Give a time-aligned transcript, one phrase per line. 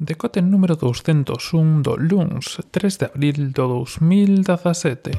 [0.00, 5.10] Decote número 201 do LUNS 3 de abril do 2017.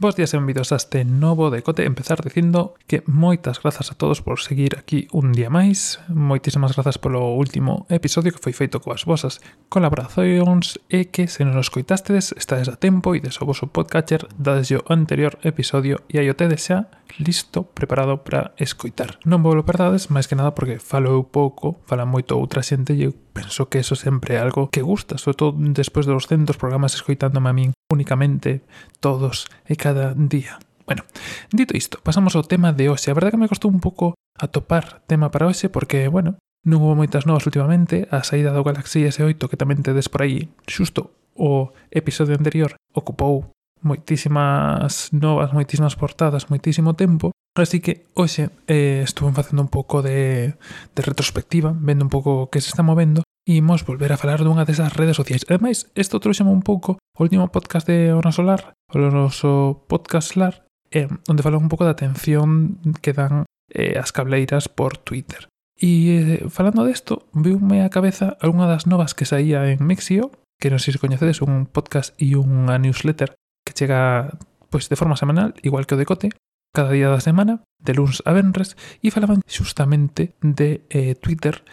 [0.00, 4.24] Vos días e benvidos a este novo decote Empezar dicindo que moitas grazas a todos
[4.24, 9.04] por seguir aquí un día máis Moitísimas grazas polo último episodio que foi feito coas
[9.04, 13.68] vosas colaboracións E que se non os coitastedes, estades a tempo e de o vosso
[13.68, 19.16] podcatcher Dades o anterior episodio e aí o tedes xa listo, preparado para escoitar.
[19.24, 22.92] Non vos lo perdades, máis que nada porque falo eu pouco, fala moito outra xente
[22.92, 26.54] e eu penso que eso sempre é algo que gusta, sobre todo despois de 200
[26.60, 28.62] programas escoitándome a min únicamente
[29.00, 30.60] todos e cada día.
[30.84, 31.04] Bueno,
[31.52, 33.12] dito isto, pasamos ao tema de hoxe.
[33.12, 36.96] A verdade que me costou un pouco atopar tema para hoxe porque, bueno, non houve
[36.96, 41.70] moitas novas últimamente, a saída do Galaxy S8 que tamén tedes por aí, xusto o
[41.94, 47.32] episodio anterior ocupou moitísimas novas, moitísimas portadas, moitísimo tempo.
[47.58, 50.54] Así que hoxe eh, estuve facendo un pouco de,
[50.94, 54.68] de retrospectiva, vendo un pouco que se está movendo, e imos volver a falar dunha
[54.68, 55.48] desas redes sociais.
[55.48, 60.68] Ademais, isto trouxeme un pouco o último podcast de Ona Solar, o noso podcast LAR,
[60.92, 65.48] eh, onde falou un pouco da atención que dan eh, as cableiras por Twitter.
[65.80, 70.28] E eh, falando desto, viume a cabeza algunha das novas que saía en Mixio,
[70.60, 73.32] que non sei se coñecedes, un podcast e unha newsletter
[73.78, 74.34] chega
[74.68, 76.34] pois de forma semanal, igual que o decote,
[76.74, 81.64] cada día da semana, de luns a venres, e falaban xustamente de eh, Twitter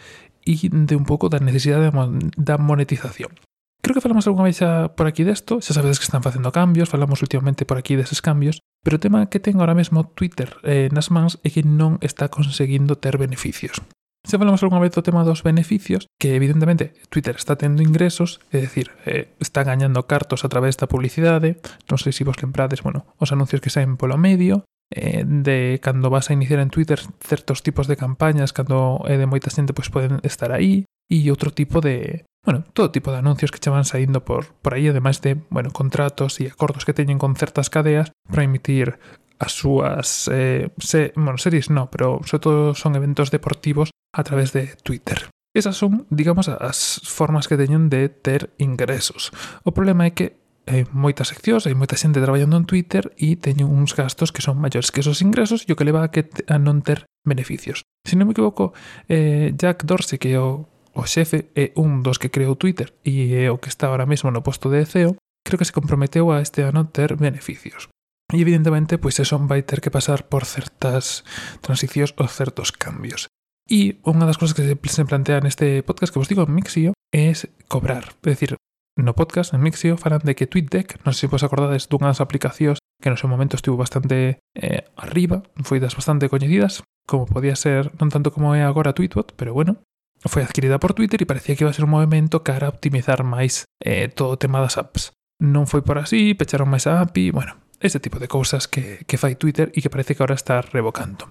[0.46, 3.34] e de un pouco da necesidade da monetización.
[3.82, 6.88] Creo que falamos algunha vez xa por aquí desto, xa sabedes que están facendo cambios,
[6.88, 10.88] falamos últimamente por aquí deses cambios, pero o tema que ten ahora mesmo Twitter eh,
[10.90, 13.82] nas mans é que non está conseguindo ter beneficios.
[14.26, 18.58] Se falamos algunha vez do tema dos beneficios, que evidentemente Twitter está tendo ingresos, é
[18.58, 23.06] dicir, eh, está gañando cartos a través da publicidade, non sei se vos lembrades, bueno,
[23.22, 27.62] os anuncios que saen polo medio, eh, de cando vas a iniciar en Twitter certos
[27.62, 31.22] tipos de campañas, cando é eh, de moita xente pois pues, poden estar aí, e
[31.30, 34.90] outro tipo de, bueno, todo tipo de anuncios que che van saindo por, por aí,
[34.90, 38.98] ademais de, bueno, contratos e acordos que teñen con certas cadeas para emitir
[39.38, 44.52] as súas eh, se, bueno, series no, pero sobre todo son eventos deportivos a través
[44.52, 45.28] de Twitter.
[45.54, 49.32] Esas son, digamos, as formas que teñen de ter ingresos.
[49.64, 50.36] O problema é que
[50.66, 54.58] hai moitas seccións, hai moita xente traballando en Twitter e teñen uns gastos que son
[54.58, 57.86] maiores que esos ingresos e o que leva a, que a non ter beneficios.
[58.04, 58.76] Se non me equivoco,
[59.08, 63.32] eh, Jack Dorsey, que é o, o xefe, é un dos que creou Twitter e
[63.32, 65.16] é o que está ahora mesmo no posto de CEO,
[65.46, 67.88] creo que se comprometeu a este ano ter beneficios.
[68.32, 71.22] E evidentemente, pois eso vai ter que pasar por certas
[71.62, 73.30] transicións ou certos cambios.
[73.66, 77.30] E unha das cousas que se plantea neste podcast que vos digo en Mixio é
[77.70, 78.14] cobrar.
[78.22, 78.58] É dicir,
[78.98, 82.22] no podcast, en Mixio, falan de que TweetDeck, non sei se vos acordades dunha das
[82.22, 87.54] aplicacións que no seu momento estivo bastante eh, arriba, foi das bastante coñecidas, como podía
[87.54, 89.84] ser non tanto como é agora Tweetbot, pero bueno,
[90.24, 93.20] foi adquirida por Twitter e parecía que iba a ser un movimento cara a optimizar
[93.22, 95.12] máis eh, todo o tema das apps.
[95.36, 99.18] Non foi por así, pecharon máis a API, bueno, ese tipo de cousas que, que
[99.18, 101.28] fai Twitter e que parece que ahora está revocando.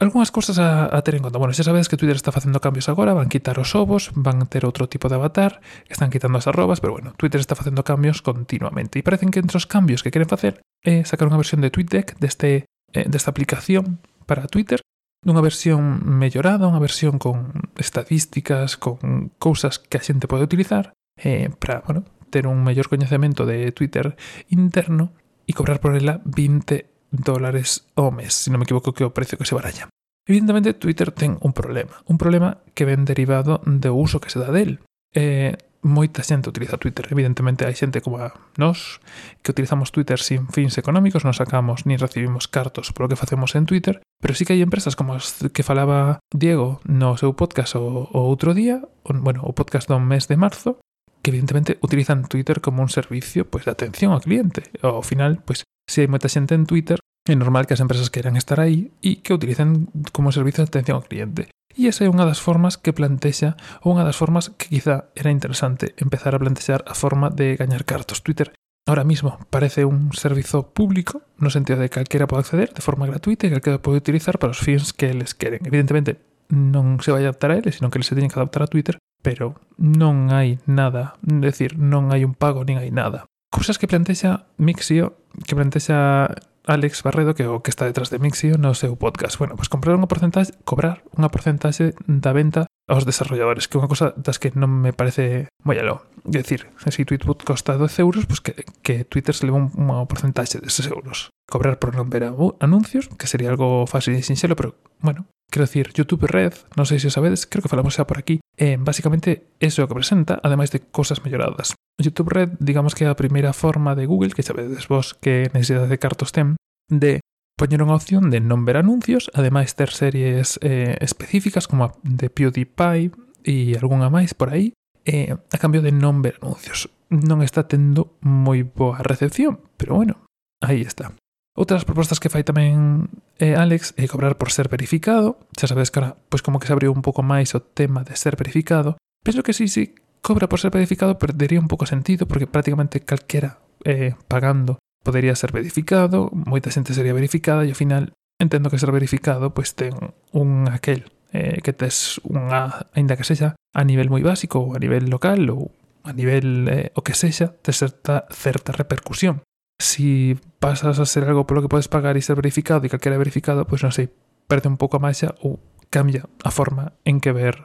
[0.00, 1.38] Algúnas cousas a, a ter en conta.
[1.38, 4.66] Bueno, xa sabedes que Twitter está facendo cambios agora, van quitar os ovos, van ter
[4.66, 8.98] outro tipo de avatar, están quitando as arrobas, pero bueno, Twitter está facendo cambios continuamente.
[8.98, 12.18] E parecen que entre os cambios que queren facer é sacar unha versión de TweetDeck
[12.18, 14.82] deste, eh, desta aplicación para Twitter,
[15.22, 20.90] unha versión mellorada, unha versión con estadísticas, con cousas que a xente pode utilizar
[21.22, 22.02] eh, para, bueno,
[22.34, 24.18] ter un mellor coñecemento de Twitter
[24.50, 25.14] interno
[25.46, 29.38] y cobrar por ella 20 dólares o mes, si non me equivoco que o precio
[29.38, 29.88] que se baralla.
[30.24, 34.50] Evidentemente, Twitter ten un problema, un problema que ven derivado do uso que se dá
[34.50, 34.80] del.
[35.12, 35.54] Eh,
[35.84, 37.06] moita xente utiliza Twitter.
[37.12, 39.04] Evidentemente hai xente como a nós
[39.44, 43.68] que utilizamos Twitter sin fins económicos, non sacamos nin recibimos cartos polo que facemos en
[43.68, 48.08] Twitter, pero sí que hai empresas como as que falaba Diego no seu podcast o,
[48.08, 50.80] o outro día, o, bueno, o podcast do mes de marzo,
[51.24, 54.68] que evidentemente utilizan Twitter como un servicio pues, de atención ao cliente.
[54.84, 58.36] Ao final, pues, se hai moita xente en Twitter, é normal que as empresas queiran
[58.36, 61.48] estar aí e que utilicen como servicio de atención ao cliente.
[61.72, 65.32] E esa é unha das formas que plantexa, ou unha das formas que quizá era
[65.32, 68.20] interesante empezar a plantexar a forma de gañar cartos.
[68.20, 68.52] Twitter
[68.84, 73.08] ahora mismo parece un servizo público, no sentido de que calquera pode acceder de forma
[73.08, 75.64] gratuita e calquera pode utilizar para os fins que eles queren.
[75.64, 76.20] Evidentemente,
[76.52, 79.00] non se vai adaptar a eles, sino que eles se teñen que adaptar a Twitter,
[79.24, 83.24] pero non hai nada, decir, non hai un pago nin hai nada.
[83.48, 85.16] Cousas que plantexa Mixio,
[85.48, 86.28] que plantexa
[86.66, 89.40] Alex Barredo, que o que está detrás de Mixio no seu podcast.
[89.40, 93.80] Bueno, pois pues comprar unha porcentaxe, cobrar unha porcentaxe da venta aos desarrolladores, que é
[93.80, 96.04] unha cosa das que non me parece moi aló.
[96.24, 98.52] É dicir, se si Tweetbot costa 12 euros, pois pues que,
[98.84, 101.32] que Twitter se leva un, unha porcentaxe deses euros.
[101.48, 102.28] Cobrar por non ver
[102.60, 106.98] anuncios, que sería algo fácil e sinxelo, pero, bueno, Quero dicir, YouTube Red, non sei
[106.98, 110.42] se sabedes, creo que falamos xa por aquí, eh, basicamente eso é o que presenta,
[110.42, 111.78] ademais de cosas melloradas.
[112.00, 115.86] YouTube Red, digamos que é a primeira forma de Google, que sabedes vos que necesidade
[115.86, 116.58] de cartos ten,
[116.90, 117.22] de
[117.54, 122.26] poñer unha opción de non ver anuncios, ademais ter series eh, específicas como a de
[122.34, 123.14] PewDiePie
[123.46, 124.74] e algunha máis por aí,
[125.06, 126.90] eh, a cambio de non ver anuncios.
[127.14, 130.26] Non está tendo moi boa recepción, pero bueno,
[130.58, 131.14] aí está.
[131.54, 133.06] Outras propostas que fai tamén
[133.38, 135.38] eh, Alex é cobrar por ser verificado.
[135.54, 138.18] Xa sabedes que ahora, pois como que se abriu un pouco máis o tema de
[138.18, 138.98] ser verificado.
[139.22, 143.06] Penso que si sí, sí, cobra por ser verificado perdería un pouco sentido porque prácticamente
[143.06, 148.80] calquera eh, pagando podería ser verificado, moita xente sería verificada e ao final entendo que
[148.80, 149.94] ser verificado pois ten
[150.32, 154.80] un aquel eh, que tes unha, aínda que sexa a nivel moi básico ou a
[154.80, 155.70] nivel local ou
[156.02, 159.44] a nivel eh, o que sexa, tes certa, certa repercusión
[159.78, 163.66] si pasas a ser algo polo que podes pagar e ser verificado e calquera verificado,
[163.66, 164.10] pois non sei,
[164.46, 165.58] perde un pouco a máxia ou
[165.90, 167.58] cambia a forma en que ver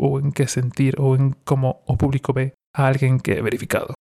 [0.00, 3.92] ou en que sentir ou en como o público ve a alguén que é verificado.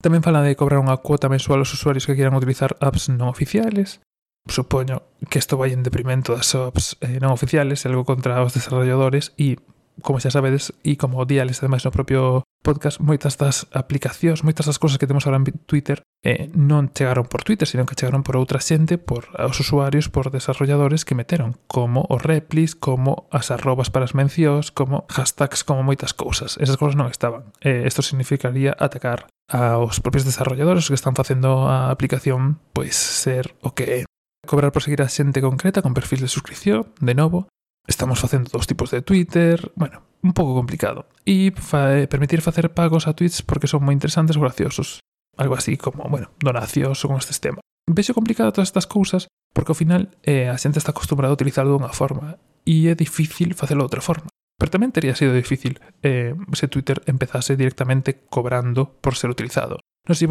[0.00, 4.04] Tamén fala de cobrar unha cuota mensual aos usuarios que quieran utilizar apps non oficiales.
[4.46, 9.34] Supoño que isto vai en deprimento das apps eh, non oficiales, algo contra os desarrolladores
[9.40, 9.58] e
[10.02, 14.80] como xa sabedes, e como diales ademais no propio podcast, moitas das aplicacións, moitas das
[14.82, 18.34] cousas que temos ahora en Twitter eh, non chegaron por Twitter, sino que chegaron por
[18.34, 23.88] outra xente, por os usuarios, por desarrolladores que meteron, como os replis, como as arrobas
[23.94, 26.58] para as mencións, como hashtags, como moitas cousas.
[26.58, 27.54] Esas cousas non estaban.
[27.62, 33.78] Eh, esto significaría atacar aos propios desarrolladores que están facendo a aplicación pois ser o
[33.78, 34.10] que é
[34.46, 37.46] cobrar por seguir a xente concreta con perfil de suscripción, de novo,
[37.86, 41.06] Estamos facendo dos tipos de Twitter, bueno, un pouco complicado.
[41.22, 44.98] E fa, eh, permitir facer pagos a tweets porque son moi interesantes ou graciosos.
[45.38, 47.62] Algo así como, bueno, donacións con este tema.
[47.86, 51.78] Vexo complicado todas estas cousas porque ao final eh, a xente está acostumbrada a utilizarlo
[51.78, 54.26] dunha forma e é difícil facelo de outra forma.
[54.58, 59.78] Pero tamén teria sido difícil eh, se Twitter empezase directamente cobrando por ser utilizado.
[60.06, 60.26] Non sei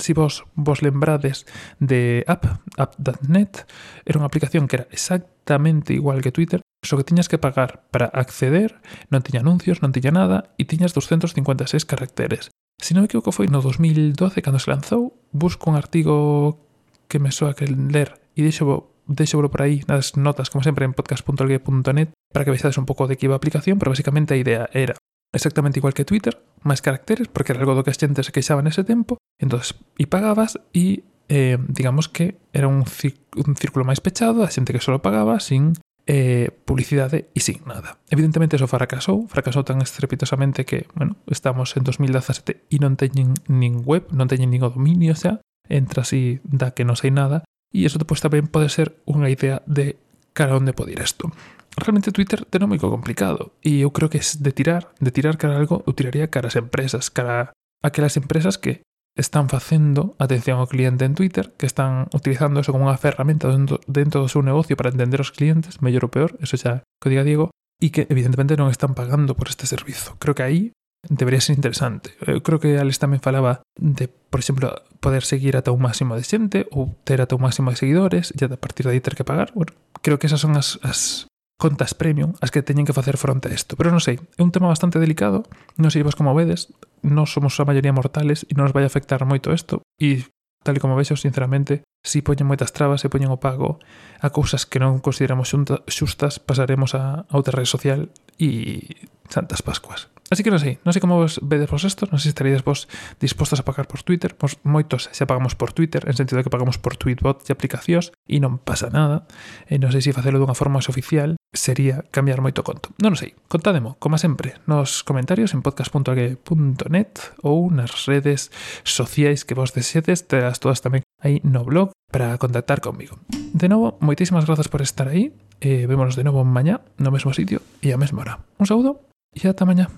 [0.00, 1.48] se vos, vos lembrades
[1.80, 2.44] de App,
[2.76, 3.64] App.net,
[4.04, 8.06] era unha aplicación que era exactamente igual que Twitter, Só que tiñas que pagar para
[8.06, 8.78] acceder,
[9.10, 12.54] non tiña anuncios, non tiña nada, e tiñas 256 caracteres.
[12.78, 16.62] Se non me equivoco foi no 2012 cando se lanzou, busco un artigo
[17.10, 20.94] que me soa que ler e deixo deixo por aí nas notas, como sempre, en
[20.94, 24.70] podcast.algue.net para que vexades un pouco de que iba a aplicación, pero basicamente a idea
[24.70, 24.94] era
[25.32, 28.62] exactamente igual que Twitter, máis caracteres, porque era algo do que a xente se queixaba
[28.62, 34.44] nese tempo, entonces, e pagabas e eh, digamos que era un, un círculo máis pechado,
[34.44, 35.76] a xente que só pagaba sin
[36.08, 38.00] eh, publicidade e sin nada.
[38.08, 43.84] Evidentemente eso fracasou, fracasou tan estrepitosamente que, bueno, estamos en 2017 e non teñen nin
[43.84, 47.84] web, non teñen nin o dominio, xa, entra así da que non sei nada, e
[47.84, 50.00] eso depois tamén pode ser unha idea de
[50.32, 51.28] cara onde pode ir isto.
[51.76, 55.60] Realmente Twitter ten moi complicado e eu creo que es de tirar, de tirar cara
[55.60, 57.52] algo, eu tiraría cara as empresas, cara
[57.84, 58.80] aquelas empresas que
[59.18, 63.82] están facendo atención ao cliente en Twitter, que están utilizando eso como unha ferramenta dentro,
[63.90, 67.26] dentro do seu negocio para entender os clientes, mellor ou peor, eso xa que diga
[67.26, 67.50] Diego,
[67.82, 70.14] e que evidentemente non están pagando por este servizo.
[70.22, 70.62] Creo que aí
[71.06, 72.14] debería ser interesante.
[72.26, 76.26] Eu creo que Alex tamén falaba de, por exemplo, poder seguir ata un máximo de
[76.26, 79.26] xente ou ter ata un máximo de seguidores e a partir de aí ter que
[79.26, 79.54] pagar.
[79.54, 83.50] Bueno, creo que esas son as, as contas premium as que teñen que facer fronte
[83.50, 83.74] a isto.
[83.74, 85.44] Pero non sei, é un tema bastante delicado,
[85.76, 86.70] non sei vos como vedes,
[87.02, 90.24] non somos a maioría mortales e non nos vai afectar moito isto, e
[90.62, 93.82] tal e como vexo, sinceramente, Si poñen moitas trabas e poñen o pago
[94.22, 95.50] a cousas que non consideramos
[95.90, 98.80] xustas, pasaremos a, a outra rede social e
[99.28, 100.08] Santas Pascuas.
[100.30, 102.60] Así que non sei, non sei como vos vedes vos estos, non sei se estaríades
[102.60, 102.84] vos
[103.16, 106.52] dispostos a pagar por Twitter, pois moitos xa pagamos por Twitter, en sentido de que
[106.52, 109.24] pagamos por tweetbot e aplicacións, e non pasa nada,
[109.64, 112.92] e non sei se facelo dunha forma oficial, sería cambiar moito conto.
[113.00, 118.52] Non, sei, contádemo, como sempre, nos comentarios en podcast.ague.net ou nas redes
[118.84, 123.18] sociais que vos desedes, terás todas tamén aí no blog para contactar conmigo.
[123.28, 127.60] De novo, moitísimas grazas por estar aí, e vémonos de novo mañá no mesmo sitio
[127.82, 128.34] e a mesma hora.
[128.58, 129.02] Un saúdo
[129.34, 129.90] e ata mañá.